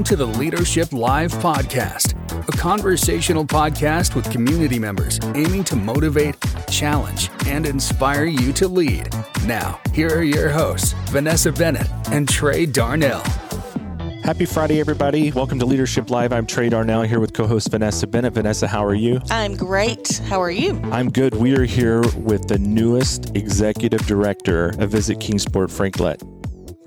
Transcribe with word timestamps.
Welcome 0.00 0.16
to 0.16 0.24
the 0.24 0.38
Leadership 0.38 0.94
Live 0.94 1.30
podcast, 1.30 2.14
a 2.48 2.52
conversational 2.52 3.44
podcast 3.44 4.14
with 4.14 4.30
community 4.30 4.78
members 4.78 5.20
aiming 5.34 5.62
to 5.64 5.76
motivate, 5.76 6.38
challenge, 6.70 7.28
and 7.44 7.66
inspire 7.66 8.24
you 8.24 8.54
to 8.54 8.66
lead. 8.66 9.10
Now, 9.44 9.78
here 9.92 10.08
are 10.08 10.22
your 10.22 10.48
hosts, 10.48 10.94
Vanessa 11.10 11.52
Bennett 11.52 11.86
and 12.10 12.26
Trey 12.26 12.64
Darnell. 12.64 13.20
Happy 14.24 14.46
Friday, 14.46 14.80
everybody. 14.80 15.32
Welcome 15.32 15.58
to 15.58 15.66
Leadership 15.66 16.08
Live. 16.08 16.32
I'm 16.32 16.46
Trey 16.46 16.70
Darnell 16.70 17.02
here 17.02 17.20
with 17.20 17.34
co 17.34 17.46
host 17.46 17.70
Vanessa 17.70 18.06
Bennett. 18.06 18.32
Vanessa, 18.32 18.66
how 18.66 18.82
are 18.82 18.94
you? 18.94 19.20
I'm 19.28 19.54
great. 19.54 20.22
How 20.28 20.40
are 20.40 20.50
you? 20.50 20.80
I'm 20.84 21.10
good. 21.10 21.34
We 21.34 21.54
are 21.56 21.64
here 21.64 22.00
with 22.16 22.48
the 22.48 22.58
newest 22.58 23.36
executive 23.36 24.06
director 24.06 24.70
of 24.78 24.92
Visit 24.92 25.20
Kingsport, 25.20 25.70
Frank 25.70 26.00
Lett. 26.00 26.22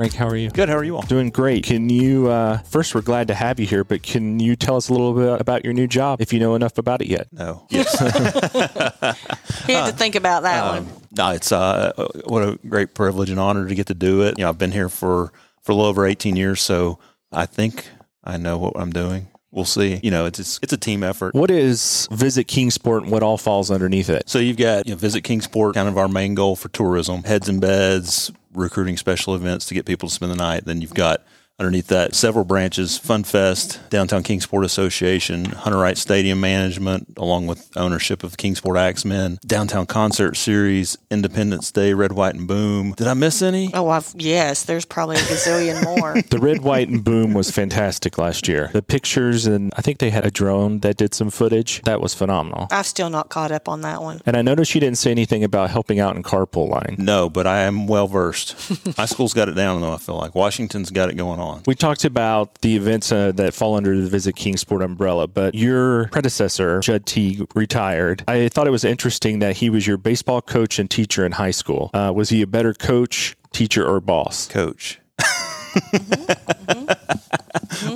Frank, 0.03 0.15
how 0.15 0.27
are 0.27 0.35
you? 0.35 0.49
Good. 0.49 0.67
How 0.67 0.75
are 0.75 0.83
you 0.83 0.97
all? 0.97 1.01
Doing 1.03 1.29
great. 1.29 1.63
Can 1.63 1.89
you, 1.89 2.27
uh, 2.27 2.57
first, 2.63 2.93
we're 2.93 2.99
glad 2.99 3.29
to 3.29 3.33
have 3.33 3.57
you 3.57 3.65
here, 3.65 3.85
but 3.85 4.03
can 4.03 4.37
you 4.37 4.57
tell 4.57 4.75
us 4.75 4.89
a 4.89 4.91
little 4.91 5.13
bit 5.13 5.39
about 5.39 5.63
your 5.63 5.73
new 5.73 5.87
job 5.87 6.19
if 6.19 6.33
you 6.33 6.41
know 6.41 6.55
enough 6.55 6.77
about 6.77 7.01
it 7.01 7.07
yet? 7.07 7.27
No. 7.31 7.65
Yes. 7.71 8.01
You 9.65 9.75
had 9.75 9.91
to 9.91 9.93
think 9.93 10.15
about 10.15 10.43
that 10.43 10.61
um, 10.61 10.85
one. 10.85 11.01
no, 11.15 11.29
it's 11.31 11.53
uh, 11.53 11.93
what 12.25 12.43
a 12.43 12.59
great 12.67 12.93
privilege 12.93 13.29
and 13.29 13.39
honor 13.39 13.65
to 13.65 13.73
get 13.73 13.87
to 13.87 13.93
do 13.93 14.23
it. 14.23 14.37
You 14.37 14.43
know, 14.43 14.49
I've 14.49 14.57
been 14.57 14.73
here 14.73 14.89
for 14.89 15.31
for 15.61 15.71
a 15.71 15.75
little 15.75 15.89
over 15.89 16.05
18 16.05 16.35
years, 16.35 16.61
so 16.61 16.99
I 17.31 17.45
think 17.45 17.87
I 18.25 18.35
know 18.35 18.57
what 18.57 18.73
I'm 18.75 18.91
doing. 18.91 19.29
We'll 19.51 19.63
see. 19.63 20.01
You 20.03 20.11
know, 20.11 20.25
it's 20.25 20.39
it's, 20.39 20.59
it's 20.61 20.73
a 20.73 20.77
team 20.77 21.01
effort. 21.01 21.33
What 21.33 21.49
is 21.49 22.09
Visit 22.11 22.45
Kingsport 22.49 23.03
and 23.03 23.11
what 23.11 23.23
all 23.23 23.37
falls 23.37 23.71
underneath 23.71 24.09
it? 24.09 24.27
So 24.27 24.37
you've 24.39 24.57
got 24.57 24.85
you 24.85 24.93
know, 24.93 24.97
Visit 24.97 25.21
Kingsport, 25.21 25.75
kind 25.75 25.87
of 25.87 25.97
our 25.97 26.09
main 26.09 26.35
goal 26.35 26.57
for 26.57 26.67
tourism, 26.67 27.23
heads 27.23 27.47
and 27.47 27.61
beds, 27.61 28.29
recruiting 28.53 28.97
special 28.97 29.35
events 29.35 29.65
to 29.67 29.73
get 29.73 29.85
people 29.85 30.09
to 30.09 30.15
spend 30.15 30.31
the 30.31 30.35
night. 30.35 30.65
Then 30.65 30.81
you've 30.81 30.93
got 30.93 31.21
underneath 31.59 31.87
that 31.87 32.15
several 32.15 32.43
branches 32.43 32.97
fun 32.97 33.23
fest 33.23 33.79
downtown 33.91 34.23
kingsport 34.23 34.65
association 34.65 35.45
hunter 35.45 35.77
wright 35.77 35.97
stadium 35.99 36.39
management 36.39 37.07
along 37.17 37.45
with 37.45 37.69
ownership 37.77 38.23
of 38.23 38.37
kingsport 38.37 38.75
axmen 38.75 39.37
downtown 39.45 39.85
concert 39.85 40.35
series 40.35 40.97
independence 41.11 41.71
day 41.71 41.93
red 41.93 42.11
white 42.11 42.33
and 42.33 42.47
boom 42.47 42.91
did 42.93 43.07
i 43.07 43.13
miss 43.13 43.41
any 43.41 43.69
Oh, 43.75 43.87
I've, 43.89 44.13
yes, 44.17 44.63
there's 44.65 44.85
probably 44.85 45.15
a 45.15 45.19
gazillion 45.19 45.83
more. 45.83 46.15
The 46.29 46.39
Red, 46.39 46.61
White, 46.61 46.89
and 46.89 47.03
Boom 47.03 47.33
was 47.33 47.49
fantastic 47.51 48.17
last 48.17 48.47
year. 48.47 48.69
The 48.73 48.81
pictures, 48.81 49.45
and 49.45 49.71
I 49.77 49.81
think 49.81 49.99
they 49.99 50.09
had 50.09 50.25
a 50.25 50.31
drone 50.31 50.79
that 50.79 50.97
did 50.97 51.13
some 51.13 51.29
footage. 51.29 51.81
That 51.83 52.01
was 52.01 52.13
phenomenal. 52.13 52.67
I've 52.71 52.85
still 52.85 53.09
not 53.09 53.29
caught 53.29 53.51
up 53.51 53.67
on 53.69 53.81
that 53.81 54.01
one. 54.01 54.21
And 54.25 54.35
I 54.35 54.41
noticed 54.41 54.73
you 54.75 54.81
didn't 54.81 54.97
say 54.97 55.11
anything 55.11 55.43
about 55.43 55.69
helping 55.69 55.99
out 55.99 56.15
in 56.15 56.23
carpool 56.23 56.69
line. 56.69 56.95
no 56.99 57.29
but 57.29 57.45
i 57.47 57.61
am 57.61 57.87
well 57.87 58.07
versed 58.07 58.51
high 58.97 59.05
school's 59.05 59.33
got 59.33 59.47
it 59.49 59.53
down 59.53 59.81
though 59.81 59.93
i 59.93 59.97
feel 59.97 60.17
like 60.17 60.33
washington's 60.35 60.89
got 60.91 61.09
it 61.09 61.15
going 61.15 61.39
on 61.39 61.42
We 61.65 61.75
talked 61.75 62.05
about 62.05 62.61
the 62.61 62.75
events 62.75 63.11
uh, 63.11 63.31
that 63.33 63.53
fall 63.53 63.75
under 63.75 63.99
the 63.99 64.07
Visit 64.09 64.35
Kingsport 64.35 64.81
umbrella, 64.81 65.27
but 65.27 65.55
your 65.55 66.07
predecessor, 66.09 66.79
Judd 66.79 67.05
Teague, 67.05 67.45
retired. 67.55 68.23
I 68.27 68.49
thought 68.49 68.67
it 68.67 68.71
was 68.71 68.83
interesting 68.83 69.39
that 69.39 69.57
he 69.57 69.69
was 69.69 69.85
your 69.87 69.97
baseball 69.97 70.41
coach 70.41 70.79
and 70.79 70.89
teacher 70.89 71.25
in 71.25 71.33
high 71.33 71.51
school. 71.51 71.89
Uh, 71.93 72.11
was 72.15 72.29
he 72.29 72.41
a 72.41 72.47
better 72.47 72.73
coach, 72.73 73.35
teacher, 73.51 73.85
or 73.87 73.99
boss? 73.99 74.47
coach 74.47 74.99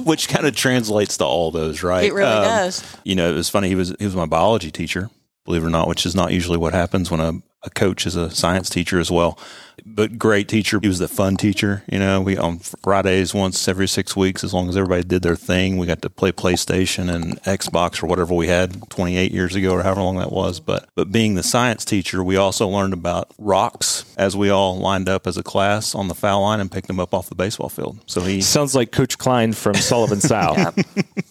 which 0.04 0.28
kind 0.30 0.46
of 0.48 0.56
translates 0.56 1.18
to 1.18 1.26
all 1.26 1.52
those 1.52 1.84
right 1.84 2.06
It 2.06 2.14
really 2.14 2.32
Um, 2.32 2.44
does. 2.44 2.84
you 3.04 3.16
know, 3.16 3.30
it 3.30 3.34
was 3.36 3.50
funny. 3.50 3.68
He 3.70 3.76
was 3.76 3.94
he 4.00 4.06
was 4.06 4.16
my 4.16 4.26
biology 4.26 4.72
teacher, 4.72 5.10
believe 5.46 5.64
it 5.64 5.68
or 5.68 5.70
not, 5.70 5.88
which 5.88 6.06
is 6.06 6.16
not 6.16 6.32
usually 6.32 6.58
what 6.58 6.74
happens 6.74 7.12
when 7.12 7.20
a, 7.20 7.34
a 7.68 7.70
coach 7.70 8.08
is 8.08 8.16
a 8.16 8.32
science 8.32 8.70
teacher 8.70 9.00
as 9.00 9.12
well. 9.12 9.38
But 9.86 10.18
great 10.18 10.50
teacher. 10.50 10.80
He 10.82 10.88
was 10.88 11.00
the 11.00 11.08
fun 11.08 11.38
teacher. 11.38 11.84
You 11.90 12.00
know, 12.00 12.20
we 12.20 12.36
on 12.36 12.60
Fridays 12.60 13.34
once 13.34 13.68
every 13.68 13.88
six 13.88 14.16
weeks, 14.16 14.44
as 14.44 14.54
long 14.54 14.68
as 14.70 14.76
everybody 14.76 15.04
did 15.04 15.22
their 15.22 15.36
thing, 15.36 15.78
we 15.78 15.86
got 15.86 16.02
to 16.02 16.10
play 16.10 16.32
PlayStation 16.32 17.14
and 17.14 17.42
Xbox 17.44 18.04
or 18.04 18.08
whatever 18.08 18.34
we 18.34 18.48
had 18.48 18.90
28 18.90 19.32
years 19.32 19.56
ago 19.56 19.72
or 19.72 19.84
however 19.84 20.02
long 20.02 20.18
that 20.18 20.32
was. 20.32 20.60
But 20.60 20.90
but 20.96 21.12
being 21.12 21.36
the 21.36 21.44
science 21.44 21.86
teacher, 21.86 22.24
we 22.24 22.36
also 22.36 22.68
learned 22.68 22.94
about 22.94 23.32
rocks 23.38 24.04
as 24.18 24.36
we 24.36 24.50
all 24.50 24.78
lined 24.78 25.08
up 25.08 25.28
as 25.28 25.38
a 25.38 25.44
class 25.44 25.94
on 25.94 26.08
the 26.08 26.16
foul 26.16 26.42
line 26.42 26.60
and 26.60 26.72
picked 26.72 26.88
them 26.88 27.00
up 27.00 27.14
off 27.14 27.30
the 27.30 27.36
baseball 27.36 27.70
field. 27.70 28.00
So 28.08 28.22
he 28.22 28.42
Sounds 28.42 28.76
like 28.76 28.92
Coach 28.92 29.18
Klein 29.18 29.54
from 29.54 29.76
Sullivan 29.76 30.22
South. 30.22 30.58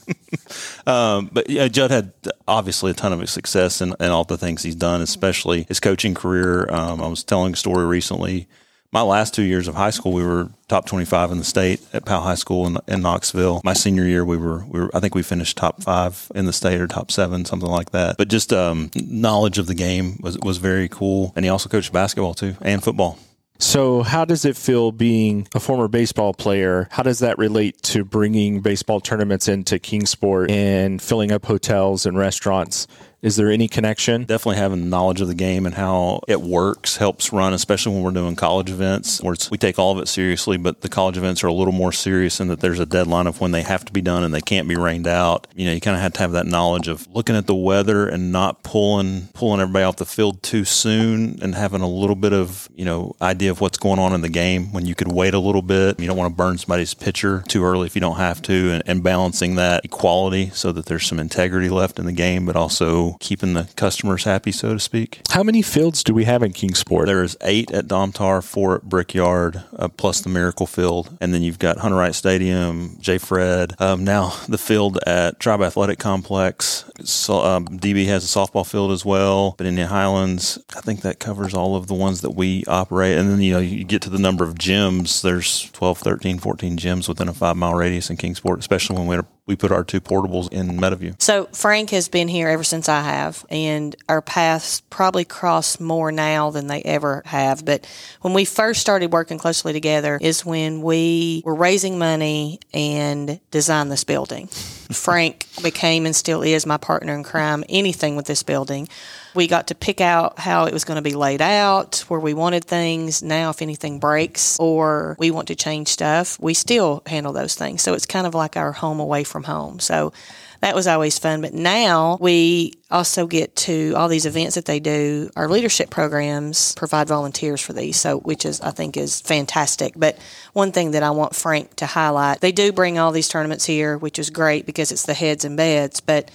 Um, 0.86 1.30
but 1.32 1.48
yeah, 1.50 1.68
Judd 1.68 1.90
had 1.90 2.12
obviously 2.46 2.90
a 2.90 2.94
ton 2.94 3.12
of 3.12 3.28
success 3.28 3.80
in, 3.80 3.94
in 4.00 4.10
all 4.10 4.24
the 4.24 4.38
things 4.38 4.62
he's 4.62 4.74
done, 4.74 5.00
especially 5.00 5.64
his 5.64 5.80
coaching 5.80 6.14
career. 6.14 6.70
Um, 6.72 7.00
I 7.02 7.08
was 7.08 7.24
telling 7.24 7.54
a 7.54 7.56
story 7.56 7.86
recently. 7.86 8.48
My 8.92 9.02
last 9.02 9.34
two 9.34 9.42
years 9.42 9.68
of 9.68 9.74
high 9.74 9.90
school, 9.90 10.12
we 10.12 10.22
were 10.22 10.48
top 10.68 10.86
25 10.86 11.32
in 11.32 11.38
the 11.38 11.44
state 11.44 11.80
at 11.92 12.04
Powell 12.04 12.22
High 12.22 12.36
School 12.36 12.66
in, 12.66 12.78
in 12.86 13.02
Knoxville. 13.02 13.60
My 13.64 13.72
senior 13.72 14.04
year, 14.04 14.24
we 14.24 14.36
were, 14.36 14.64
we 14.64 14.80
were, 14.80 14.90
I 14.94 15.00
think 15.00 15.14
we 15.14 15.22
finished 15.22 15.56
top 15.56 15.82
five 15.82 16.30
in 16.34 16.46
the 16.46 16.52
state 16.52 16.80
or 16.80 16.86
top 16.86 17.10
seven, 17.10 17.44
something 17.44 17.68
like 17.68 17.90
that. 17.90 18.16
But 18.16 18.28
just 18.28 18.52
um, 18.52 18.90
knowledge 18.94 19.58
of 19.58 19.66
the 19.66 19.74
game 19.74 20.18
was, 20.20 20.38
was 20.38 20.58
very 20.58 20.88
cool. 20.88 21.32
And 21.36 21.44
he 21.44 21.50
also 21.50 21.68
coached 21.68 21.92
basketball 21.92 22.34
too 22.34 22.56
and 22.62 22.82
football. 22.82 23.18
So, 23.58 24.02
how 24.02 24.26
does 24.26 24.44
it 24.44 24.56
feel 24.56 24.92
being 24.92 25.48
a 25.54 25.60
former 25.60 25.88
baseball 25.88 26.34
player? 26.34 26.88
How 26.90 27.02
does 27.02 27.20
that 27.20 27.38
relate 27.38 27.82
to 27.84 28.04
bringing 28.04 28.60
baseball 28.60 29.00
tournaments 29.00 29.48
into 29.48 29.78
Kingsport 29.78 30.50
and 30.50 31.00
filling 31.00 31.32
up 31.32 31.46
hotels 31.46 32.04
and 32.04 32.18
restaurants? 32.18 32.86
Is 33.22 33.36
there 33.36 33.50
any 33.50 33.68
connection? 33.68 34.26
definitely 34.26 34.60
having 34.60 34.90
knowledge 34.90 35.20
of 35.20 35.28
the 35.28 35.34
game 35.34 35.66
and 35.66 35.74
how 35.74 36.20
it 36.28 36.40
works 36.40 36.96
helps 36.96 37.32
run, 37.32 37.52
especially 37.52 37.94
when 37.94 38.02
we're 38.02 38.10
doing 38.10 38.36
college 38.36 38.70
events 38.70 39.22
where 39.22 39.34
we 39.50 39.58
take 39.58 39.78
all 39.78 39.92
of 39.92 40.02
it 40.02 40.08
seriously, 40.08 40.56
but 40.56 40.80
the 40.80 40.88
college 40.88 41.16
events 41.16 41.42
are 41.42 41.46
a 41.46 41.52
little 41.52 41.72
more 41.72 41.92
serious 41.92 42.40
in 42.40 42.48
that 42.48 42.60
there's 42.60 42.78
a 42.78 42.86
deadline 42.86 43.26
of 43.26 43.40
when 43.40 43.52
they 43.52 43.62
have 43.62 43.84
to 43.84 43.92
be 43.92 44.00
done 44.00 44.22
and 44.24 44.34
they 44.34 44.40
can't 44.40 44.68
be 44.68 44.76
rained 44.76 45.06
out. 45.06 45.46
You 45.54 45.66
know, 45.66 45.72
you 45.72 45.80
kind 45.80 45.96
of 45.96 46.02
have 46.02 46.12
to 46.14 46.20
have 46.20 46.32
that 46.32 46.46
knowledge 46.46 46.88
of 46.88 47.08
looking 47.14 47.36
at 47.36 47.46
the 47.46 47.54
weather 47.54 48.08
and 48.08 48.32
not 48.32 48.62
pulling 48.62 49.28
pulling 49.34 49.60
everybody 49.60 49.84
off 49.84 49.96
the 49.96 50.04
field 50.04 50.42
too 50.42 50.64
soon 50.64 51.38
and 51.42 51.54
having 51.54 51.80
a 51.80 51.88
little 51.88 52.16
bit 52.16 52.32
of 52.32 52.68
you 52.74 52.84
know 52.84 53.14
idea 53.22 53.50
of 53.50 53.60
what's 53.60 53.78
going 53.78 53.98
on 53.98 54.12
in 54.12 54.20
the 54.20 54.28
game 54.28 54.72
when 54.72 54.86
you 54.86 54.94
could 54.94 55.08
wait 55.08 55.34
a 55.34 55.38
little 55.38 55.62
bit. 55.62 55.98
You 55.98 56.06
don't 56.06 56.16
want 56.16 56.32
to 56.32 56.36
burn 56.36 56.58
somebody's 56.58 56.94
pitcher 56.94 57.42
too 57.48 57.64
early 57.64 57.86
if 57.86 57.94
you 57.94 58.00
don't 58.00 58.16
have 58.16 58.42
to, 58.42 58.70
and, 58.72 58.82
and 58.86 59.02
balancing 59.02 59.54
that 59.56 59.84
equality 59.84 60.50
so 60.50 60.72
that 60.72 60.86
there's 60.86 61.06
some 61.06 61.18
integrity 61.18 61.68
left 61.68 61.98
in 61.98 62.06
the 62.06 62.12
game, 62.12 62.46
but 62.46 62.56
also 62.56 63.15
keeping 63.20 63.54
the 63.54 63.68
customers 63.76 64.24
happy, 64.24 64.52
so 64.52 64.72
to 64.72 64.80
speak. 64.80 65.20
How 65.30 65.42
many 65.42 65.62
fields 65.62 66.02
do 66.02 66.14
we 66.14 66.24
have 66.24 66.42
in 66.42 66.52
Kingsport? 66.52 67.06
There's 67.06 67.36
eight 67.42 67.70
at 67.70 67.86
Domtar, 67.86 68.42
four 68.42 68.76
at 68.76 68.82
Brickyard, 68.82 69.62
uh, 69.76 69.88
plus 69.88 70.20
the 70.20 70.28
Miracle 70.28 70.66
Field, 70.66 71.16
and 71.20 71.32
then 71.32 71.42
you've 71.42 71.58
got 71.58 71.78
Hunter 71.78 71.96
Wright 71.96 72.14
Stadium, 72.14 72.96
J. 73.00 73.18
Fred. 73.18 73.74
Um, 73.78 74.04
now 74.04 74.34
the 74.48 74.58
field 74.58 74.98
at 75.06 75.40
Tribe 75.40 75.62
Athletic 75.62 75.98
Complex. 75.98 76.84
So, 77.04 77.40
um, 77.40 77.66
DB 77.66 78.06
has 78.06 78.24
a 78.24 78.38
softball 78.38 78.66
field 78.66 78.92
as 78.92 79.04
well. 79.04 79.54
But 79.58 79.66
in 79.66 79.74
the 79.74 79.86
Highlands, 79.86 80.58
I 80.76 80.80
think 80.80 81.02
that 81.02 81.18
covers 81.18 81.54
all 81.54 81.76
of 81.76 81.86
the 81.86 81.94
ones 81.94 82.20
that 82.22 82.30
we 82.30 82.64
operate. 82.66 83.18
And 83.18 83.30
then 83.30 83.40
you 83.40 83.52
know 83.54 83.60
you 83.60 83.84
get 83.84 84.02
to 84.02 84.10
the 84.10 84.18
number 84.18 84.44
of 84.44 84.54
gyms. 84.54 85.22
There's 85.22 85.70
12, 85.72 85.98
13, 85.98 86.38
14 86.38 86.78
gyms 86.78 87.08
within 87.08 87.28
a 87.28 87.34
five 87.34 87.56
mile 87.56 87.74
radius 87.74 88.10
in 88.10 88.16
Kingsport, 88.16 88.58
especially 88.58 88.96
when 88.96 89.06
we 89.06 89.16
we 89.46 89.54
put 89.54 89.70
our 89.70 89.84
two 89.84 90.00
portables 90.00 90.52
in 90.52 90.68
Meadowview. 90.76 91.20
So 91.22 91.46
Frank 91.52 91.90
has 91.90 92.08
been 92.08 92.28
here 92.28 92.48
ever 92.48 92.64
since 92.64 92.88
I 92.88 93.00
have, 93.00 93.46
and 93.48 93.94
our 94.08 94.20
paths 94.20 94.80
probably 94.90 95.24
cross 95.24 95.78
more 95.78 96.10
now 96.10 96.50
than 96.50 96.66
they 96.66 96.82
ever 96.82 97.22
have. 97.26 97.64
But 97.64 97.86
when 98.22 98.34
we 98.34 98.44
first 98.44 98.80
started 98.80 99.12
working 99.12 99.38
closely 99.38 99.72
together 99.72 100.18
is 100.20 100.44
when 100.44 100.82
we 100.82 101.42
were 101.44 101.54
raising 101.54 101.98
money 101.98 102.58
and 102.74 103.40
designed 103.50 103.92
this 103.92 104.04
building. 104.04 104.48
Frank 104.90 105.46
became 105.62 106.06
and 106.06 106.14
still 106.14 106.42
is 106.42 106.66
my 106.66 106.76
partner 106.76 107.14
in 107.14 107.22
crime. 107.22 107.64
Anything 107.68 108.16
with 108.16 108.26
this 108.26 108.42
building. 108.42 108.88
We 109.34 109.46
got 109.46 109.66
to 109.68 109.74
pick 109.74 110.00
out 110.00 110.38
how 110.38 110.64
it 110.64 110.72
was 110.72 110.84
going 110.84 110.96
to 110.96 111.02
be 111.02 111.14
laid 111.14 111.42
out, 111.42 112.04
where 112.08 112.20
we 112.20 112.32
wanted 112.34 112.64
things. 112.64 113.22
Now, 113.22 113.50
if 113.50 113.60
anything 113.60 113.98
breaks 113.98 114.58
or 114.58 115.16
we 115.18 115.30
want 115.30 115.48
to 115.48 115.54
change 115.54 115.88
stuff, 115.88 116.40
we 116.40 116.54
still 116.54 117.02
handle 117.06 117.32
those 117.32 117.54
things. 117.54 117.82
So 117.82 117.94
it's 117.94 118.06
kind 118.06 118.26
of 118.26 118.34
like 118.34 118.56
our 118.56 118.72
home 118.72 119.00
away 119.00 119.24
from 119.24 119.44
home. 119.44 119.78
So 119.78 120.12
that 120.60 120.74
was 120.74 120.86
always 120.86 121.18
fun. 121.18 121.40
But 121.40 121.54
now 121.54 122.18
we 122.20 122.74
also 122.90 123.26
get 123.26 123.56
to 123.56 123.94
all 123.96 124.08
these 124.08 124.26
events 124.26 124.54
that 124.54 124.64
they 124.64 124.80
do. 124.80 125.30
Our 125.36 125.48
leadership 125.48 125.90
programs 125.90 126.74
provide 126.74 127.08
volunteers 127.08 127.60
for 127.60 127.72
these, 127.72 127.96
so 127.96 128.18
which 128.18 128.44
is 128.44 128.60
I 128.60 128.70
think 128.70 128.96
is 128.96 129.20
fantastic. 129.20 129.94
But 129.96 130.18
one 130.52 130.72
thing 130.72 130.92
that 130.92 131.02
I 131.02 131.10
want 131.10 131.34
Frank 131.34 131.76
to 131.76 131.86
highlight, 131.86 132.40
they 132.40 132.52
do 132.52 132.72
bring 132.72 132.98
all 132.98 133.12
these 133.12 133.28
tournaments 133.28 133.64
here, 133.64 133.98
which 133.98 134.18
is 134.18 134.30
great 134.30 134.66
because 134.66 134.92
it's 134.92 135.06
the 135.06 135.14
heads 135.14 135.44
and 135.44 135.56
beds, 135.56 136.00
but 136.00 136.30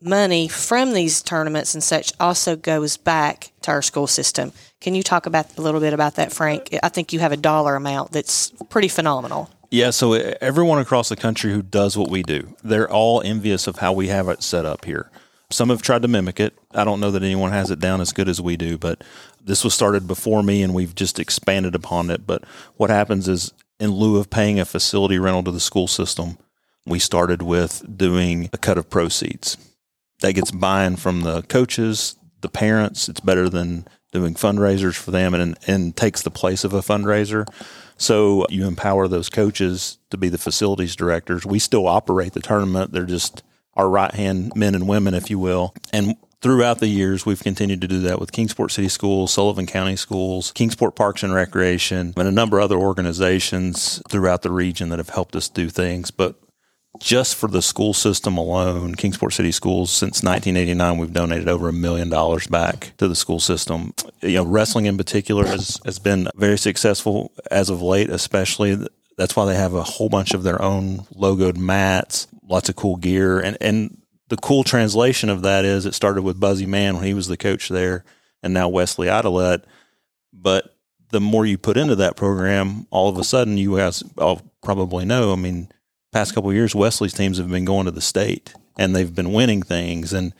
money 0.00 0.46
from 0.48 0.92
these 0.92 1.22
tournaments 1.22 1.74
and 1.74 1.82
such 1.82 2.12
also 2.20 2.56
goes 2.56 2.96
back 2.96 3.50
to 3.62 3.70
our 3.70 3.82
school 3.82 4.06
system. 4.06 4.52
Can 4.80 4.94
you 4.94 5.02
talk 5.02 5.26
about 5.26 5.56
a 5.58 5.62
little 5.62 5.80
bit 5.80 5.92
about 5.92 6.14
that, 6.16 6.32
Frank? 6.32 6.76
I 6.82 6.88
think 6.88 7.12
you 7.12 7.18
have 7.18 7.32
a 7.32 7.36
dollar 7.36 7.74
amount 7.74 8.12
that's 8.12 8.52
pretty 8.70 8.88
phenomenal. 8.88 9.50
Yeah, 9.70 9.90
so 9.90 10.14
everyone 10.14 10.78
across 10.78 11.10
the 11.10 11.16
country 11.16 11.52
who 11.52 11.62
does 11.62 11.96
what 11.96 12.08
we 12.08 12.22
do, 12.22 12.56
they're 12.64 12.90
all 12.90 13.20
envious 13.20 13.66
of 13.66 13.76
how 13.76 13.92
we 13.92 14.08
have 14.08 14.28
it 14.28 14.42
set 14.42 14.64
up 14.64 14.86
here. 14.86 15.10
Some 15.50 15.68
have 15.68 15.82
tried 15.82 16.02
to 16.02 16.08
mimic 16.08 16.40
it. 16.40 16.58
I 16.72 16.84
don't 16.84 17.00
know 17.00 17.10
that 17.10 17.22
anyone 17.22 17.52
has 17.52 17.70
it 17.70 17.78
down 17.78 18.00
as 18.00 18.12
good 18.12 18.28
as 18.28 18.40
we 18.40 18.56
do, 18.56 18.78
but 18.78 19.04
this 19.42 19.64
was 19.64 19.74
started 19.74 20.06
before 20.06 20.42
me 20.42 20.62
and 20.62 20.74
we've 20.74 20.94
just 20.94 21.18
expanded 21.18 21.74
upon 21.74 22.10
it. 22.10 22.26
But 22.26 22.44
what 22.76 22.90
happens 22.90 23.28
is 23.28 23.52
in 23.78 23.90
lieu 23.92 24.16
of 24.18 24.30
paying 24.30 24.58
a 24.58 24.64
facility 24.64 25.18
rental 25.18 25.42
to 25.44 25.50
the 25.50 25.60
school 25.60 25.86
system, 25.86 26.38
we 26.86 26.98
started 26.98 27.42
with 27.42 27.84
doing 27.96 28.48
a 28.52 28.58
cut 28.58 28.78
of 28.78 28.88
proceeds. 28.88 29.58
That 30.20 30.32
gets 30.32 30.50
buy-in 30.50 30.96
from 30.96 31.20
the 31.22 31.42
coaches, 31.42 32.16
the 32.40 32.48
parents. 32.48 33.08
It's 33.08 33.20
better 33.20 33.48
than 33.48 33.86
doing 34.12 34.34
fundraisers 34.34 34.96
for 34.96 35.10
them 35.10 35.34
and, 35.34 35.56
and 35.66 35.96
takes 35.96 36.22
the 36.22 36.30
place 36.30 36.64
of 36.64 36.72
a 36.72 36.80
fundraiser. 36.80 37.46
So 37.96 38.46
you 38.48 38.66
empower 38.66 39.08
those 39.08 39.28
coaches 39.28 39.98
to 40.10 40.16
be 40.16 40.28
the 40.28 40.38
facilities 40.38 40.96
directors. 40.96 41.44
We 41.44 41.58
still 41.58 41.86
operate 41.86 42.32
the 42.32 42.40
tournament. 42.40 42.92
They're 42.92 43.04
just 43.04 43.42
our 43.74 43.88
right 43.88 44.14
hand 44.14 44.52
men 44.54 44.74
and 44.74 44.88
women, 44.88 45.14
if 45.14 45.30
you 45.30 45.38
will. 45.38 45.74
And 45.92 46.16
throughout 46.40 46.78
the 46.78 46.86
years, 46.86 47.26
we've 47.26 47.42
continued 47.42 47.80
to 47.80 47.88
do 47.88 48.00
that 48.02 48.20
with 48.20 48.32
Kingsport 48.32 48.70
City 48.70 48.88
Schools, 48.88 49.32
Sullivan 49.32 49.66
County 49.66 49.96
Schools, 49.96 50.52
Kingsport 50.52 50.96
Parks 50.96 51.22
and 51.22 51.34
Recreation, 51.34 52.14
and 52.16 52.28
a 52.28 52.32
number 52.32 52.58
of 52.58 52.64
other 52.64 52.78
organizations 52.78 54.02
throughout 54.08 54.42
the 54.42 54.52
region 54.52 54.88
that 54.90 54.98
have 54.98 55.10
helped 55.10 55.36
us 55.36 55.48
do 55.48 55.68
things. 55.68 56.10
But 56.10 56.36
just 56.98 57.36
for 57.36 57.48
the 57.48 57.62
school 57.62 57.94
system 57.94 58.36
alone, 58.36 58.94
Kingsport 58.94 59.32
City 59.32 59.52
Schools, 59.52 59.90
since 59.90 60.22
1989, 60.22 60.98
we've 60.98 61.12
donated 61.12 61.48
over 61.48 61.68
a 61.68 61.72
million 61.72 62.08
dollars 62.08 62.46
back 62.46 62.92
to 62.98 63.08
the 63.08 63.14
school 63.14 63.40
system. 63.40 63.94
You 64.20 64.36
know, 64.36 64.44
wrestling 64.44 64.86
in 64.86 64.96
particular 64.96 65.46
has, 65.46 65.80
has 65.84 65.98
been 65.98 66.28
very 66.36 66.58
successful 66.58 67.32
as 67.50 67.70
of 67.70 67.82
late, 67.82 68.10
especially. 68.10 68.78
That's 69.16 69.34
why 69.34 69.46
they 69.46 69.56
have 69.56 69.74
a 69.74 69.82
whole 69.82 70.08
bunch 70.08 70.34
of 70.34 70.42
their 70.42 70.60
own 70.60 70.98
logoed 71.14 71.56
mats, 71.56 72.28
lots 72.48 72.68
of 72.68 72.76
cool 72.76 72.96
gear. 72.96 73.40
And, 73.40 73.56
and 73.60 74.00
the 74.28 74.36
cool 74.36 74.64
translation 74.64 75.28
of 75.28 75.42
that 75.42 75.64
is 75.64 75.86
it 75.86 75.94
started 75.94 76.22
with 76.22 76.40
Buzzy 76.40 76.66
Mann 76.66 76.96
when 76.96 77.04
he 77.04 77.14
was 77.14 77.28
the 77.28 77.36
coach 77.36 77.68
there, 77.68 78.04
and 78.42 78.54
now 78.54 78.68
Wesley 78.68 79.08
Idelette. 79.08 79.64
But 80.32 80.74
the 81.10 81.20
more 81.20 81.46
you 81.46 81.58
put 81.58 81.76
into 81.76 81.96
that 81.96 82.16
program, 82.16 82.86
all 82.90 83.08
of 83.08 83.18
a 83.18 83.24
sudden 83.24 83.56
you 83.56 83.76
guys 83.76 84.02
all 84.18 84.42
probably 84.62 85.04
know. 85.04 85.32
I 85.32 85.36
mean, 85.36 85.68
past 86.12 86.34
couple 86.34 86.52
years, 86.52 86.74
Wesley's 86.74 87.12
teams 87.12 87.38
have 87.38 87.50
been 87.50 87.64
going 87.64 87.86
to 87.86 87.90
the 87.90 88.00
state 88.00 88.54
and 88.78 88.94
they've 88.94 89.14
been 89.14 89.32
winning 89.32 89.62
things, 89.62 90.12
and 90.12 90.32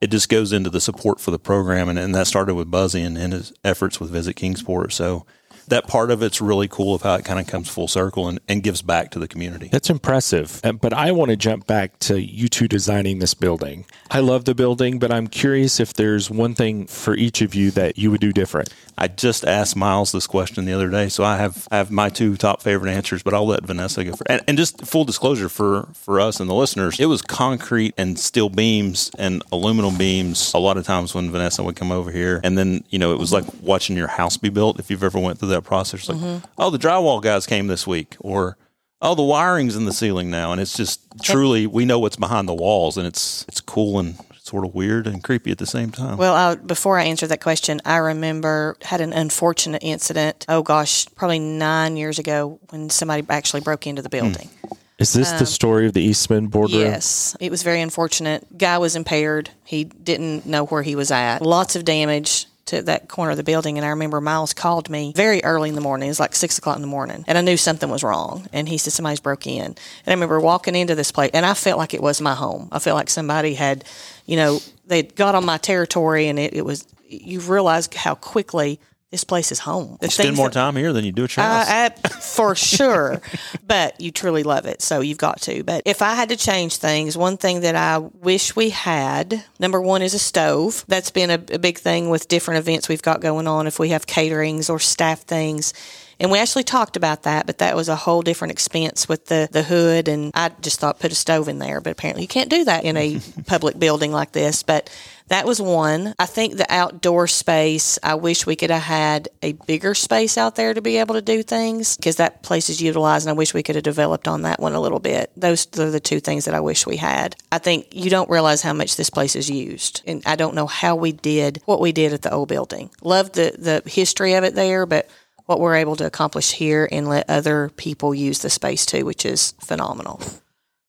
it 0.00 0.10
just 0.10 0.28
goes 0.28 0.52
into 0.52 0.68
the 0.68 0.80
support 0.80 1.18
for 1.18 1.30
the 1.30 1.38
program, 1.38 1.88
and, 1.88 1.98
and 1.98 2.14
that 2.14 2.26
started 2.26 2.54
with 2.54 2.70
Buzzy 2.70 3.00
and, 3.00 3.16
and 3.16 3.32
his 3.32 3.52
efforts 3.64 3.98
with 3.98 4.10
Visit 4.10 4.34
Kingsport. 4.34 4.92
So 4.92 5.24
that 5.68 5.86
part 5.86 6.10
of 6.10 6.22
it's 6.22 6.40
really 6.40 6.68
cool 6.68 6.94
of 6.94 7.02
how 7.02 7.14
it 7.14 7.24
kind 7.24 7.40
of 7.40 7.46
comes 7.46 7.68
full 7.68 7.88
circle 7.88 8.28
and, 8.28 8.40
and 8.48 8.62
gives 8.62 8.82
back 8.82 9.10
to 9.12 9.18
the 9.18 9.28
community. 9.28 9.68
That's 9.70 9.90
impressive. 9.90 10.60
Uh, 10.64 10.72
But 10.72 10.92
I 10.92 11.12
want 11.12 11.30
to 11.30 11.36
jump 11.36 11.66
back 11.66 11.98
to 12.00 12.20
you 12.20 12.48
two 12.48 12.68
designing 12.68 13.18
this 13.18 13.34
building. 13.34 13.84
I 14.10 14.20
love 14.20 14.44
the 14.44 14.54
building, 14.54 14.98
but 14.98 15.10
I'm 15.10 15.26
curious 15.26 15.80
if 15.80 15.94
there's 15.94 16.30
one 16.30 16.54
thing 16.54 16.86
for 16.86 17.14
each 17.14 17.42
of 17.42 17.54
you 17.54 17.70
that 17.72 17.98
you 17.98 18.10
would 18.10 18.20
do 18.20 18.32
different. 18.32 18.72
I 18.98 19.08
just 19.08 19.44
asked 19.44 19.76
Miles 19.76 20.12
this 20.12 20.26
question 20.26 20.64
the 20.64 20.72
other 20.72 20.88
day, 20.88 21.08
so 21.10 21.22
I 21.22 21.36
have 21.36 21.68
I 21.70 21.76
have 21.76 21.90
my 21.90 22.08
two 22.08 22.36
top 22.36 22.62
favorite 22.62 22.90
answers, 22.90 23.22
but 23.22 23.34
I'll 23.34 23.46
let 23.46 23.62
Vanessa 23.62 24.02
go. 24.04 24.12
For, 24.16 24.24
and, 24.30 24.40
and 24.48 24.56
just 24.56 24.86
full 24.86 25.04
disclosure 25.04 25.50
for 25.50 25.88
for 25.92 26.18
us 26.18 26.40
and 26.40 26.48
the 26.48 26.54
listeners, 26.54 26.98
it 26.98 27.06
was 27.06 27.20
concrete 27.20 27.92
and 27.98 28.18
steel 28.18 28.48
beams 28.48 29.10
and 29.18 29.42
aluminum 29.52 29.98
beams. 29.98 30.54
A 30.54 30.58
lot 30.58 30.78
of 30.78 30.86
times 30.86 31.14
when 31.14 31.30
Vanessa 31.30 31.62
would 31.62 31.76
come 31.76 31.92
over 31.92 32.10
here, 32.10 32.40
and 32.42 32.56
then 32.56 32.84
you 32.88 32.98
know 32.98 33.12
it 33.12 33.18
was 33.18 33.32
like 33.32 33.44
watching 33.60 33.96
your 33.96 34.08
house 34.08 34.38
be 34.38 34.48
built. 34.48 34.78
If 34.78 34.90
you've 34.90 35.04
ever 35.04 35.18
went 35.18 35.38
through 35.40 35.48
that 35.48 35.55
process, 35.62 36.08
like 36.08 36.42
oh 36.58 36.70
the 36.70 36.78
drywall 36.78 37.22
guys 37.22 37.46
came 37.46 37.66
this 37.66 37.86
week, 37.86 38.16
or 38.20 38.56
oh 39.02 39.14
the 39.14 39.22
wiring's 39.22 39.76
in 39.76 39.84
the 39.84 39.92
ceiling 39.92 40.30
now, 40.30 40.52
and 40.52 40.60
it's 40.60 40.76
just 40.76 41.00
truly 41.22 41.66
we 41.66 41.84
know 41.84 41.98
what's 41.98 42.16
behind 42.16 42.48
the 42.48 42.54
walls, 42.54 42.96
and 42.96 43.06
it's 43.06 43.44
it's 43.48 43.60
cool 43.60 43.98
and 43.98 44.16
sort 44.46 44.64
of 44.64 44.74
weird 44.74 45.06
and 45.06 45.22
creepy 45.24 45.50
at 45.50 45.58
the 45.58 45.66
same 45.66 45.90
time. 45.90 46.16
Well, 46.16 46.34
I, 46.34 46.54
before 46.54 46.98
I 46.98 47.04
answer 47.04 47.26
that 47.26 47.40
question, 47.40 47.80
I 47.84 47.96
remember 47.96 48.76
had 48.82 49.00
an 49.00 49.12
unfortunate 49.12 49.82
incident. 49.82 50.46
Oh 50.48 50.62
gosh, 50.62 51.06
probably 51.16 51.40
nine 51.40 51.96
years 51.96 52.18
ago 52.18 52.60
when 52.70 52.88
somebody 52.90 53.26
actually 53.28 53.60
broke 53.60 53.86
into 53.86 54.02
the 54.02 54.08
hmm. 54.08 54.26
building. 54.26 54.50
Is 54.98 55.12
this 55.12 55.30
the 55.32 55.40
um, 55.40 55.46
story 55.46 55.86
of 55.86 55.92
the 55.92 56.00
Eastman 56.00 56.46
boardroom? 56.46 56.80
Yes, 56.80 57.36
it 57.38 57.50
was 57.50 57.62
very 57.62 57.82
unfortunate. 57.82 58.46
Guy 58.56 58.78
was 58.78 58.96
impaired. 58.96 59.50
He 59.64 59.84
didn't 59.84 60.46
know 60.46 60.64
where 60.64 60.82
he 60.82 60.96
was 60.96 61.10
at. 61.10 61.42
Lots 61.42 61.76
of 61.76 61.84
damage 61.84 62.46
to 62.66 62.82
that 62.82 63.08
corner 63.08 63.32
of 63.32 63.36
the 63.36 63.42
building. 63.42 63.78
And 63.78 63.84
I 63.84 63.90
remember 63.90 64.20
Miles 64.20 64.52
called 64.52 64.90
me 64.90 65.12
very 65.14 65.42
early 65.44 65.68
in 65.68 65.74
the 65.74 65.80
morning. 65.80 66.06
It 66.06 66.10
was 66.10 66.20
like 66.20 66.34
six 66.34 66.58
o'clock 66.58 66.76
in 66.76 66.82
the 66.82 66.88
morning. 66.88 67.24
And 67.26 67.38
I 67.38 67.40
knew 67.40 67.56
something 67.56 67.88
was 67.88 68.02
wrong. 68.02 68.48
And 68.52 68.68
he 68.68 68.78
said, 68.78 68.92
somebody's 68.92 69.20
broke 69.20 69.46
in. 69.46 69.64
And 69.64 69.78
I 70.06 70.12
remember 70.12 70.40
walking 70.40 70.74
into 70.74 70.94
this 70.94 71.12
place 71.12 71.30
and 71.32 71.46
I 71.46 71.54
felt 71.54 71.78
like 71.78 71.94
it 71.94 72.02
was 72.02 72.20
my 72.20 72.34
home. 72.34 72.68
I 72.72 72.78
felt 72.78 72.96
like 72.96 73.08
somebody 73.08 73.54
had, 73.54 73.84
you 74.26 74.36
know, 74.36 74.60
they'd 74.86 75.14
got 75.14 75.34
on 75.34 75.44
my 75.44 75.58
territory 75.58 76.28
and 76.28 76.38
it, 76.38 76.54
it 76.54 76.64
was, 76.64 76.86
you 77.08 77.40
realize 77.40 77.88
how 77.94 78.14
quickly 78.14 78.80
this 79.12 79.22
place 79.24 79.52
is 79.52 79.60
home. 79.60 79.96
The 80.00 80.06
You 80.06 80.10
spend 80.10 80.36
more 80.36 80.48
that- 80.48 80.54
time 80.54 80.74
here 80.76 80.92
than 80.92 81.04
you 81.04 81.12
do 81.12 81.24
at 81.24 81.36
your 81.36 81.44
house. 81.44 81.66
for 82.36 82.54
sure. 82.56 83.20
but 83.66 84.00
you 84.00 84.10
truly 84.10 84.42
love 84.42 84.66
it, 84.66 84.82
so 84.82 85.00
you've 85.00 85.18
got 85.18 85.40
to. 85.42 85.62
But 85.62 85.82
if 85.84 86.02
I 86.02 86.14
had 86.14 86.28
to 86.30 86.36
change 86.36 86.76
things, 86.76 87.16
one 87.16 87.36
thing 87.36 87.60
that 87.60 87.76
I 87.76 87.98
wish 87.98 88.56
we 88.56 88.70
had 88.70 89.44
number 89.60 89.80
one 89.80 90.02
is 90.02 90.12
a 90.12 90.18
stove. 90.18 90.84
That's 90.88 91.10
been 91.10 91.30
a, 91.30 91.40
a 91.52 91.58
big 91.58 91.78
thing 91.78 92.10
with 92.10 92.26
different 92.28 92.58
events 92.58 92.88
we've 92.88 93.02
got 93.02 93.20
going 93.20 93.46
on. 93.46 93.66
If 93.66 93.78
we 93.78 93.90
have 93.90 94.06
caterings 94.06 94.68
or 94.68 94.78
staff 94.78 95.20
things. 95.20 95.72
And 96.18 96.30
we 96.30 96.38
actually 96.38 96.64
talked 96.64 96.96
about 96.96 97.24
that, 97.24 97.44
but 97.44 97.58
that 97.58 97.76
was 97.76 97.90
a 97.90 97.96
whole 97.96 98.22
different 98.22 98.50
expense 98.50 99.06
with 99.06 99.26
the, 99.26 99.50
the 99.52 99.62
hood. 99.62 100.08
And 100.08 100.30
I 100.34 100.48
just 100.62 100.80
thought 100.80 100.98
put 100.98 101.12
a 101.12 101.14
stove 101.14 101.46
in 101.46 101.58
there, 101.58 101.82
but 101.82 101.90
apparently 101.90 102.22
you 102.22 102.28
can't 102.28 102.48
do 102.48 102.64
that 102.64 102.84
in 102.84 102.96
a 102.96 103.20
public 103.46 103.78
building 103.78 104.12
like 104.12 104.32
this. 104.32 104.62
But 104.62 104.88
that 105.28 105.46
was 105.46 105.60
one. 105.60 106.14
I 106.18 106.26
think 106.26 106.56
the 106.56 106.66
outdoor 106.72 107.26
space, 107.26 107.98
I 108.02 108.14
wish 108.14 108.46
we 108.46 108.56
could 108.56 108.70
have 108.70 108.82
had 108.82 109.28
a 109.42 109.52
bigger 109.52 109.94
space 109.94 110.38
out 110.38 110.54
there 110.54 110.72
to 110.72 110.80
be 110.80 110.98
able 110.98 111.14
to 111.14 111.22
do 111.22 111.42
things 111.42 111.96
because 111.96 112.16
that 112.16 112.42
place 112.42 112.70
is 112.70 112.80
utilized 112.80 113.26
and 113.26 113.30
I 113.30 113.38
wish 113.38 113.52
we 113.52 113.62
could 113.62 113.74
have 113.74 113.84
developed 113.84 114.28
on 114.28 114.42
that 114.42 114.60
one 114.60 114.74
a 114.74 114.80
little 114.80 115.00
bit. 115.00 115.32
Those 115.36 115.66
are 115.78 115.90
the 115.90 116.00
two 116.00 116.20
things 116.20 116.44
that 116.44 116.54
I 116.54 116.60
wish 116.60 116.86
we 116.86 116.96
had. 116.96 117.36
I 117.50 117.58
think 117.58 117.88
you 117.92 118.10
don't 118.10 118.30
realize 118.30 118.62
how 118.62 118.72
much 118.72 118.96
this 118.96 119.10
place 119.10 119.34
is 119.34 119.50
used. 119.50 120.02
And 120.06 120.22
I 120.26 120.36
don't 120.36 120.54
know 120.54 120.66
how 120.66 120.96
we 120.96 121.12
did 121.12 121.60
what 121.64 121.80
we 121.80 121.92
did 121.92 122.12
at 122.12 122.22
the 122.22 122.32
old 122.32 122.48
building. 122.48 122.90
Love 123.02 123.32
the, 123.32 123.54
the 123.58 123.88
history 123.88 124.34
of 124.34 124.44
it 124.44 124.54
there, 124.54 124.86
but 124.86 125.08
what 125.46 125.60
we're 125.60 125.76
able 125.76 125.96
to 125.96 126.06
accomplish 126.06 126.52
here 126.52 126.88
and 126.90 127.08
let 127.08 127.28
other 127.30 127.70
people 127.76 128.14
use 128.14 128.40
the 128.40 128.50
space 128.50 128.84
too, 128.84 129.04
which 129.04 129.24
is 129.24 129.54
phenomenal. 129.60 130.20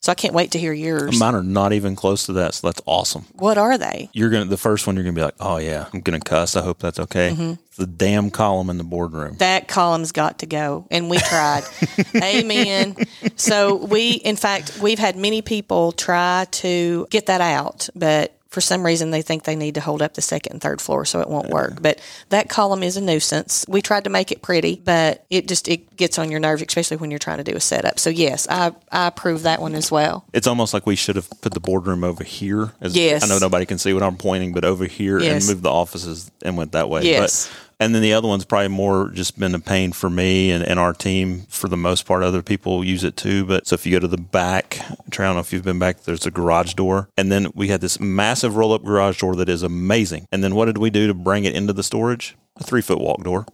So 0.07 0.11
I 0.13 0.15
can't 0.15 0.33
wait 0.33 0.51
to 0.51 0.57
hear 0.57 0.71
yours. 0.71 1.19
Mine 1.19 1.35
are 1.35 1.43
not 1.43 1.73
even 1.73 1.97
close 1.97 2.27
to 2.27 2.33
that, 2.33 2.53
so 2.53 2.65
that's 2.67 2.81
awesome. 2.85 3.25
What 3.33 3.57
are 3.57 3.77
they? 3.77 4.09
You're 4.13 4.29
gonna 4.29 4.45
the 4.45 4.55
first 4.55 4.87
one. 4.87 4.95
You're 4.95 5.03
gonna 5.03 5.17
be 5.17 5.21
like, 5.21 5.35
oh 5.41 5.57
yeah, 5.57 5.89
I'm 5.91 5.99
gonna 5.99 6.21
cuss. 6.21 6.55
I 6.55 6.61
hope 6.61 6.79
that's 6.79 6.97
okay. 6.97 7.31
Mm-hmm. 7.31 7.53
The 7.75 7.87
damn 7.87 8.29
column 8.31 8.69
in 8.69 8.77
the 8.77 8.85
boardroom. 8.85 9.35
that 9.39 9.67
column's 9.67 10.13
got 10.13 10.39
to 10.39 10.45
go 10.45 10.87
and 10.89 11.09
we 11.09 11.17
tried 11.19 11.63
amen 12.15 12.95
so 13.35 13.75
we 13.75 14.13
in 14.13 14.35
fact 14.35 14.79
we've 14.81 14.97
had 14.97 15.15
many 15.15 15.43
people 15.43 15.91
try 15.91 16.47
to 16.51 17.05
get 17.11 17.27
that 17.27 17.39
out 17.41 17.87
but 17.93 18.36
for 18.49 18.61
some 18.61 18.85
reason 18.85 19.11
they 19.11 19.21
think 19.21 19.43
they 19.43 19.55
need 19.55 19.75
to 19.75 19.81
hold 19.81 20.01
up 20.01 20.13
the 20.13 20.21
second 20.21 20.53
and 20.53 20.61
third 20.61 20.79
floor 20.81 21.05
so 21.05 21.19
it 21.19 21.29
won't 21.29 21.49
work 21.49 21.81
but 21.81 21.99
that 22.29 22.49
column 22.49 22.83
is 22.83 22.95
a 22.97 23.01
nuisance 23.01 23.65
we 23.67 23.81
tried 23.81 24.03
to 24.03 24.09
make 24.09 24.31
it 24.31 24.41
pretty 24.41 24.81
but 24.83 25.25
it 25.29 25.47
just 25.47 25.67
it 25.67 25.95
gets 25.97 26.17
on 26.17 26.31
your 26.31 26.39
nerves 26.39 26.61
especially 26.61 26.97
when 26.97 27.09
you're 27.11 27.19
trying 27.19 27.37
to 27.37 27.43
do 27.43 27.55
a 27.55 27.59
setup 27.59 27.99
so 27.99 28.09
yes 28.09 28.47
i 28.49 28.71
i 28.91 29.07
approve 29.07 29.43
that 29.43 29.59
one 29.61 29.75
as 29.75 29.91
well 29.91 30.23
It's 30.33 30.47
almost 30.47 30.73
like 30.73 30.85
we 30.85 30.95
should 30.95 31.15
have 31.15 31.29
put 31.41 31.53
the 31.53 31.59
boardroom 31.59 32.03
over 32.03 32.23
here. 32.23 32.71
As, 32.81 32.95
Yes. 32.95 33.23
I 33.23 33.27
know 33.27 33.37
nobody 33.39 33.65
can 33.65 33.77
see 33.77 33.93
what 33.93 34.03
I'm 34.03 34.17
pointing, 34.17 34.53
but 34.53 34.63
over 34.65 34.85
here 34.85 35.19
Yes. 35.19 35.47
and 35.47 35.55
move 35.55 35.61
the 35.63 35.71
offices 35.71 36.31
and 36.43 36.55
went 36.57 36.71
that 36.73 36.89
way. 36.89 37.03
Yes. 37.03 37.47
But, 37.47 37.66
and 37.79 37.93
then 37.93 38.01
the 38.01 38.13
other 38.13 38.27
one's 38.27 38.45
probably 38.45 38.69
more 38.69 39.09
just 39.09 39.37
been 39.39 39.53
a 39.53 39.59
pain 39.59 39.91
for 39.91 40.09
me 40.09 40.51
and, 40.51 40.63
and 40.63 40.79
our 40.79 40.93
team 40.93 41.41
for 41.49 41.67
the 41.67 41.77
most 41.77 42.05
part. 42.05 42.23
Other 42.23 42.41
people 42.41 42.83
use 42.83 43.03
it 43.03 43.15
too. 43.15 43.45
But 43.45 43.67
so 43.67 43.75
if 43.75 43.85
you 43.85 43.91
go 43.91 43.99
to 43.99 44.07
the 44.07 44.17
back, 44.17 44.79
I 44.81 44.95
don't 45.09 45.35
know 45.35 45.39
if 45.39 45.53
you've 45.53 45.63
been 45.63 45.79
back, 45.79 46.01
there's 46.01 46.25
a 46.25 46.31
garage 46.31 46.73
door. 46.73 47.09
And 47.17 47.31
then 47.31 47.51
we 47.53 47.67
had 47.67 47.81
this 47.81 47.99
massive 47.99 48.55
roll 48.55 48.73
up 48.73 48.83
garage 48.83 49.19
door 49.19 49.35
that 49.35 49.49
is 49.49 49.61
amazing. 49.61 50.27
And 50.31 50.43
then 50.43 50.55
what 50.55 50.65
did 50.65 50.79
we 50.79 50.89
do 50.89 51.07
to 51.07 51.13
bring 51.13 51.45
it 51.45 51.55
into 51.55 51.73
the 51.73 51.83
storage? 51.83 52.35
A 52.59 52.63
three 52.63 52.81
foot 52.81 52.99
walk 52.99 53.23
door. 53.23 53.45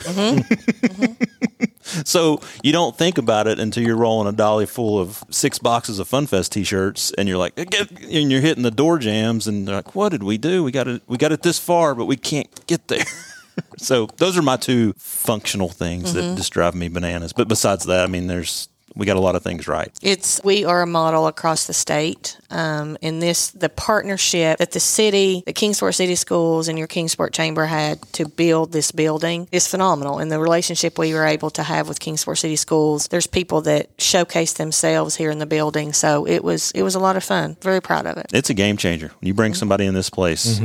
Mm-hmm. 0.00 0.38
Mm-hmm. 0.86 1.64
So 1.82 2.40
you 2.62 2.72
don't 2.72 2.96
think 2.96 3.18
about 3.18 3.46
it 3.46 3.58
until 3.58 3.84
you're 3.84 3.96
rolling 3.96 4.28
a 4.28 4.36
dolly 4.36 4.66
full 4.66 4.98
of 4.98 5.22
six 5.30 5.58
boxes 5.58 5.98
of 5.98 6.08
FunFest 6.08 6.50
T-shirts, 6.50 7.12
and 7.12 7.28
you're 7.28 7.38
like, 7.38 7.54
and 7.56 8.30
you're 8.30 8.40
hitting 8.40 8.62
the 8.62 8.70
door 8.70 8.98
jams, 8.98 9.46
and 9.46 9.66
they're 9.66 9.76
like, 9.76 9.94
"What 9.94 10.10
did 10.10 10.22
we 10.22 10.38
do? 10.38 10.62
We 10.64 10.72
got 10.72 10.88
it. 10.88 11.02
We 11.06 11.16
got 11.16 11.32
it 11.32 11.42
this 11.42 11.58
far, 11.58 11.94
but 11.94 12.06
we 12.06 12.16
can't 12.16 12.66
get 12.66 12.88
there." 12.88 13.04
so 13.78 14.06
those 14.16 14.36
are 14.36 14.42
my 14.42 14.56
two 14.56 14.94
functional 14.96 15.68
things 15.68 16.12
that 16.14 16.22
mm-hmm. 16.22 16.36
just 16.36 16.52
drive 16.52 16.74
me 16.74 16.88
bananas. 16.88 17.32
But 17.32 17.48
besides 17.48 17.84
that, 17.86 18.04
I 18.04 18.06
mean, 18.06 18.26
there's 18.26 18.68
we 18.94 19.06
got 19.06 19.16
a 19.16 19.20
lot 19.20 19.34
of 19.36 19.42
things 19.42 19.66
right. 19.68 19.90
It's 20.02 20.40
we 20.44 20.64
are 20.64 20.82
a 20.82 20.86
model 20.86 21.26
across 21.26 21.66
the 21.66 21.72
state. 21.74 22.38
Um, 22.50 22.98
and 23.00 23.22
this, 23.22 23.50
the 23.50 23.70
partnership 23.70 24.58
that 24.58 24.72
the 24.72 24.80
city, 24.80 25.42
the 25.46 25.52
Kingsport 25.54 25.94
City 25.94 26.14
Schools, 26.14 26.68
and 26.68 26.76
your 26.78 26.86
Kingsport 26.86 27.32
Chamber 27.32 27.64
had 27.66 28.02
to 28.12 28.28
build 28.28 28.72
this 28.72 28.92
building 28.92 29.48
is 29.52 29.66
phenomenal. 29.66 30.18
And 30.18 30.30
the 30.30 30.38
relationship 30.38 30.98
we 30.98 31.14
were 31.14 31.24
able 31.24 31.50
to 31.50 31.62
have 31.62 31.88
with 31.88 31.98
Kingsport 32.00 32.38
City 32.38 32.56
Schools, 32.56 33.08
there's 33.08 33.26
people 33.26 33.62
that 33.62 33.88
showcase 33.98 34.52
themselves 34.54 35.16
here 35.16 35.30
in 35.30 35.38
the 35.38 35.46
building. 35.46 35.92
So 35.94 36.26
it 36.26 36.44
was 36.44 36.70
it 36.72 36.82
was 36.82 36.94
a 36.94 36.98
lot 37.00 37.16
of 37.16 37.24
fun. 37.24 37.56
Very 37.62 37.80
proud 37.80 38.06
of 38.06 38.16
it. 38.18 38.26
It's 38.34 38.50
a 38.50 38.54
game 38.54 38.76
changer. 38.76 39.08
When 39.20 39.26
you 39.28 39.32
Mm-hmm. 39.32 39.36
bring 39.36 39.54
somebody 39.54 39.86
in 39.86 39.94
this 39.94 40.10
place, 40.10 40.60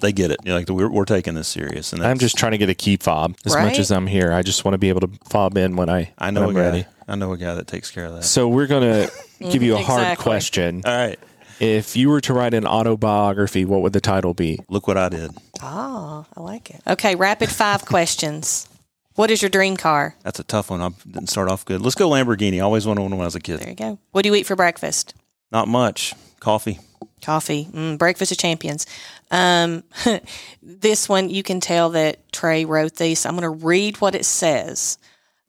they 0.00 0.12
get 0.12 0.30
it. 0.30 0.38
You're 0.44 0.54
like 0.56 0.68
we're, 0.68 0.88
we're 0.88 1.04
taking 1.04 1.34
this 1.34 1.48
serious. 1.48 1.92
And 1.92 2.04
I'm 2.04 2.18
just 2.18 2.36
trying 2.36 2.52
to 2.52 2.58
get 2.58 2.68
a 2.68 2.74
key 2.74 2.96
fob 2.96 3.34
as 3.44 3.54
much 3.54 3.78
as 3.80 3.90
I'm 3.90 4.06
here. 4.06 4.32
I 4.32 4.42
just 4.42 4.64
want 4.64 4.74
to 4.74 4.78
be 4.78 4.88
able 4.90 5.00
to 5.00 5.10
fob 5.28 5.56
in 5.56 5.74
when 5.76 5.88
I 5.90 6.12
I 6.18 6.30
know 6.30 6.46
when 6.46 6.56
a 6.56 6.58
I'm 6.60 6.64
ready. 6.72 6.86
I 7.08 7.14
know 7.16 7.32
a 7.32 7.36
guy 7.36 7.54
that 7.54 7.66
takes 7.66 7.90
care 7.90 8.06
of 8.06 8.14
that. 8.14 8.24
So 8.24 8.48
we're 8.48 8.66
gonna 8.66 9.08
give 9.40 9.62
you 9.62 9.74
a 9.74 9.78
hard 9.82 10.00
Exactly. 10.02 10.22
question. 10.22 10.82
All 10.84 10.92
right, 10.94 11.18
If 11.60 11.96
you 11.96 12.08
were 12.08 12.20
to 12.22 12.32
write 12.34 12.54
an 12.54 12.66
autobiography, 12.66 13.64
what 13.64 13.82
would 13.82 13.92
the 13.92 14.00
title 14.00 14.34
be? 14.34 14.58
look 14.68 14.86
what 14.86 14.96
I 14.96 15.08
did. 15.08 15.30
Oh, 15.62 16.26
I 16.36 16.40
like 16.40 16.70
it. 16.70 16.80
Okay, 16.86 17.14
rapid 17.14 17.50
five 17.50 17.84
questions. 17.84 18.68
What 19.14 19.30
is 19.30 19.42
your 19.42 19.50
dream 19.50 19.76
car? 19.76 20.14
That's 20.22 20.40
a 20.40 20.44
tough 20.44 20.70
one. 20.70 20.80
I 20.80 20.88
didn't 21.06 21.28
start 21.28 21.50
off 21.50 21.64
good. 21.66 21.80
Let's 21.82 21.94
go 21.94 22.08
Lamborghini. 22.08 22.56
I 22.56 22.60
always 22.60 22.86
wanted 22.86 23.02
one 23.02 23.10
when 23.12 23.20
I 23.20 23.24
was 23.26 23.34
a 23.34 23.40
kid. 23.40 23.58
There 23.58 23.66
kid. 23.66 23.80
you 23.80 23.90
go. 23.90 23.98
What 24.12 24.22
do 24.22 24.30
you 24.30 24.34
eat 24.34 24.46
for 24.46 24.56
breakfast? 24.56 25.14
Not 25.50 25.68
much. 25.68 26.14
Coffee. 26.40 26.80
Coffee. 27.20 27.66
Mm, 27.70 27.98
breakfast 27.98 28.32
of 28.32 28.38
champions. 28.38 28.86
Um, 29.30 29.84
this 30.62 31.08
one, 31.10 31.28
you 31.30 31.42
can 31.42 31.60
tell 31.60 31.90
that 31.90 32.32
Trey 32.32 32.64
wrote 32.64 32.96
these. 32.96 33.26
I'm 33.26 33.36
going 33.36 33.42
to 33.42 33.64
read 33.66 34.00
what 34.00 34.14
it 34.14 34.24
says. 34.24 34.98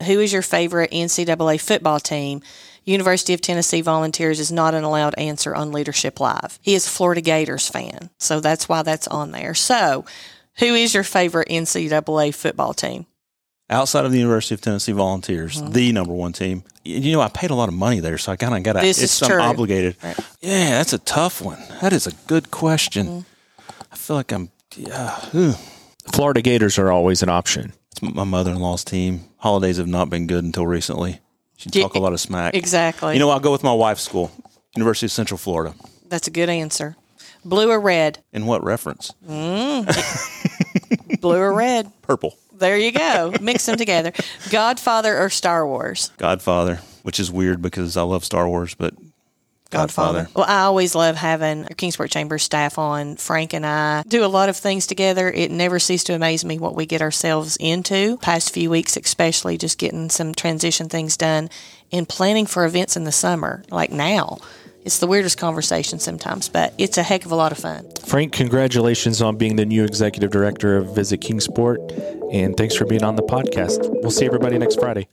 Who 0.03 0.19
is 0.19 0.31
your 0.33 0.41
favorite 0.41 0.91
NCAA 0.91 1.59
football 1.61 1.99
team? 1.99 2.41
University 2.85 3.33
of 3.33 3.39
Tennessee 3.41 3.81
Volunteers 3.81 4.39
is 4.39 4.51
not 4.51 4.73
an 4.73 4.83
allowed 4.83 5.15
answer 5.17 5.55
on 5.55 5.71
Leadership 5.71 6.19
Live. 6.19 6.59
He 6.61 6.75
is 6.75 6.85
a 6.85 6.89
Florida 6.89 7.21
Gators 7.21 7.69
fan, 7.69 8.09
so 8.19 8.39
that's 8.41 8.67
why 8.67 8.81
that's 8.83 9.07
on 9.07 9.31
there. 9.31 9.53
So, 9.53 10.03
who 10.59 10.65
is 10.75 10.93
your 10.93 11.03
favorite 11.03 11.47
NCAA 11.47 12.35
football 12.35 12.73
team? 12.73 13.05
Outside 13.69 14.03
of 14.03 14.11
the 14.11 14.17
University 14.19 14.53
of 14.55 14.59
Tennessee 14.61 14.91
Volunteers, 14.91 15.61
Mm-hmm. 15.61 15.71
the 15.71 15.91
number 15.93 16.13
one 16.13 16.33
team. 16.33 16.63
You 16.83 17.13
know, 17.13 17.21
I 17.21 17.29
paid 17.29 17.49
a 17.49 17.55
lot 17.55 17.69
of 17.69 17.73
money 17.73 18.01
there, 18.01 18.17
so 18.17 18.33
I 18.33 18.35
kind 18.35 18.53
of 18.53 18.61
got 18.63 18.73
to. 18.73 18.81
This 18.81 19.01
It's 19.01 19.13
is 19.15 19.21
I'm 19.23 19.29
true. 19.29 19.39
obligated. 19.41 19.95
Right. 20.03 20.19
Yeah, 20.41 20.71
that's 20.71 20.91
a 20.91 20.97
tough 20.99 21.41
one. 21.41 21.59
That 21.81 21.93
is 21.93 22.05
a 22.05 22.11
good 22.27 22.51
question. 22.51 23.07
Mm-hmm. 23.07 23.71
I 23.91 23.95
feel 23.95 24.17
like 24.17 24.33
I'm. 24.33 24.49
Yeah, 24.75 25.17
ugh. 25.33 25.55
Florida 26.11 26.41
Gators 26.41 26.77
are 26.77 26.91
always 26.91 27.23
an 27.23 27.29
option. 27.29 27.71
It's 27.93 28.01
my 28.01 28.23
mother-in-law's 28.23 28.83
team. 28.83 29.21
Holidays 29.37 29.77
have 29.77 29.87
not 29.87 30.09
been 30.09 30.25
good 30.25 30.43
until 30.43 30.65
recently. 30.65 31.19
She 31.57 31.69
talk 31.69 31.93
a 31.93 31.99
lot 31.99 32.13
of 32.13 32.19
smack. 32.19 32.55
Exactly. 32.55 33.13
You 33.13 33.19
know, 33.19 33.29
I'll 33.29 33.39
go 33.39 33.51
with 33.51 33.63
my 33.63 33.71
wife's 33.73 34.01
school, 34.01 34.31
University 34.75 35.05
of 35.05 35.11
Central 35.11 35.37
Florida. 35.37 35.75
that's 36.07 36.27
a 36.27 36.31
good 36.31 36.49
answer. 36.49 36.95
Blue 37.45 37.69
or 37.69 37.79
red? 37.79 38.19
In 38.31 38.45
what 38.45 38.63
reference? 38.63 39.13
Mm. 39.27 39.85
Blue 41.21 41.37
or 41.37 41.53
red? 41.53 41.91
Purple. 42.01 42.35
There 42.53 42.77
you 42.77 42.91
go. 42.91 43.33
Mix 43.41 43.65
them 43.65 43.77
together. 43.77 44.11
Godfather 44.49 45.17
or 45.17 45.29
Star 45.29 45.67
Wars? 45.67 46.11
Godfather, 46.17 46.79
which 47.03 47.19
is 47.19 47.31
weird 47.31 47.61
because 47.61 47.95
I 47.95 48.01
love 48.03 48.25
Star 48.25 48.47
Wars, 48.47 48.73
but 48.73 48.93
Godfather. 49.73 50.29
Well, 50.35 50.45
I 50.47 50.61
always 50.61 50.95
love 50.95 51.15
having 51.15 51.63
our 51.63 51.75
Kingsport 51.75 52.11
Chamber 52.11 52.37
staff 52.37 52.77
on. 52.77 53.15
Frank 53.15 53.53
and 53.53 53.65
I 53.65 54.03
do 54.07 54.23
a 54.23 54.27
lot 54.27 54.49
of 54.49 54.55
things 54.55 54.87
together. 54.87 55.29
It 55.29 55.51
never 55.51 55.79
ceases 55.79 56.03
to 56.05 56.13
amaze 56.13 56.45
me 56.45 56.59
what 56.59 56.75
we 56.75 56.85
get 56.85 57.01
ourselves 57.01 57.57
into. 57.59 58.17
Past 58.17 58.53
few 58.53 58.69
weeks, 58.69 58.95
especially, 58.95 59.57
just 59.57 59.77
getting 59.77 60.09
some 60.09 60.33
transition 60.33 60.89
things 60.89 61.17
done 61.17 61.49
and 61.91 62.07
planning 62.07 62.45
for 62.45 62.65
events 62.65 62.95
in 62.95 63.03
the 63.03 63.11
summer, 63.11 63.63
like 63.69 63.91
now. 63.91 64.39
It's 64.85 64.97
the 64.97 65.07
weirdest 65.07 65.37
conversation 65.37 65.97
sometimes, 65.99 66.49
but 66.49 66.73
it's 66.77 66.97
a 66.97 67.03
heck 67.03 67.25
of 67.25 67.31
a 67.31 67.35
lot 67.35 67.53
of 67.53 67.57
fun. 67.57 67.85
Frank, 68.05 68.33
congratulations 68.33 69.21
on 69.21 69.37
being 69.37 69.55
the 69.55 69.65
new 69.65 69.85
executive 69.85 70.29
director 70.29 70.75
of 70.75 70.93
Visit 70.93 71.21
Kingsport, 71.21 71.79
and 72.33 72.57
thanks 72.57 72.75
for 72.75 72.85
being 72.85 73.03
on 73.03 73.15
the 73.15 73.23
podcast. 73.23 73.89
We'll 74.01 74.11
see 74.11 74.25
everybody 74.25 74.57
next 74.57 74.79
Friday. 74.79 75.07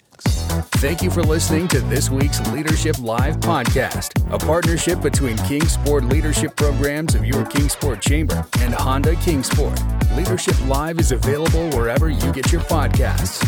Thank 0.81 1.03
you 1.03 1.11
for 1.11 1.23
listening 1.23 1.69
to 1.69 1.81
this 1.83 2.11
week's 2.11 2.41
Leadership 2.51 2.99
Live 2.99 3.37
podcast, 3.37 4.11
a 4.33 4.39
partnership 4.39 5.01
between 5.01 5.37
Kingsport 5.39 6.05
Leadership 6.05 6.57
Programs 6.57 7.15
of 7.15 7.25
your 7.25 7.47
Kingsport 7.47 8.03
Chamber 8.03 8.45
and 8.59 8.75
Honda 8.75 9.15
Kingsport. 9.17 9.81
Leadership 10.17 10.57
Live 10.67 10.99
is 10.99 11.13
available 11.13 11.71
wherever 11.71 12.11
you 12.11 12.33
get 12.33 12.51
your 12.51 12.63
podcasts. 12.63 13.39